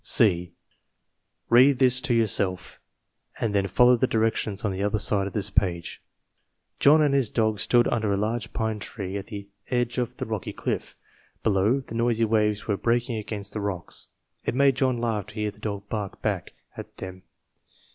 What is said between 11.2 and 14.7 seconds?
Below, the noisy waves were breaking against the rocks. It